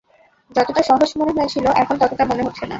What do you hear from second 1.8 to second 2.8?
এখন ততটা মনে হচ্ছে না।